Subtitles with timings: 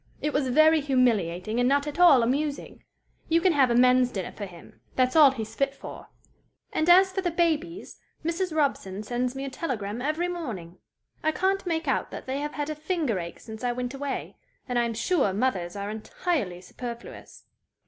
[0.19, 2.83] It was very humiliating, and not at all amusing.
[3.29, 4.81] You can have a men's dinner for him.
[4.95, 6.07] That's all he's fit for.
[6.73, 8.51] "And as for the babies, Mrs.
[8.51, 10.79] Robson sends me a telegram every morning.
[11.23, 14.37] I can't make out that they have had a finger ache since I went away,
[14.67, 17.43] and I am sure mothers are entirely superfluous.